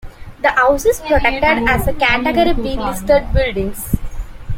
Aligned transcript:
The 0.41 0.49
house 0.49 0.83
is 0.87 0.99
protected 0.99 1.69
as 1.69 1.85
a 1.87 1.93
category 1.93 2.53
B 2.53 2.75
listed 2.75 3.31
building. 3.31 3.75